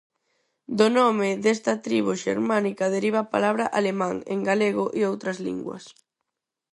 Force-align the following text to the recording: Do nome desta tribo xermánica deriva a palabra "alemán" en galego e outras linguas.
Do 0.77 0.87
nome 0.97 1.29
desta 1.43 1.73
tribo 1.85 2.11
xermánica 2.23 2.85
deriva 2.95 3.19
a 3.21 3.29
palabra 3.33 3.71
"alemán" 3.79 4.15
en 4.33 4.39
galego 4.49 4.85
e 4.99 5.01
outras 5.11 5.37
linguas. 5.47 5.83